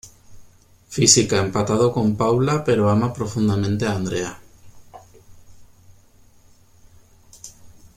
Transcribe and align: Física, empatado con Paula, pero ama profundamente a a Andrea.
Física, 0.89 1.37
empatado 1.37 1.93
con 1.93 2.15
Paula, 2.17 2.63
pero 2.63 2.89
ama 2.89 3.13
profundamente 3.13 3.85
a 3.85 3.91
a 3.91 3.95
Andrea. 3.95 4.41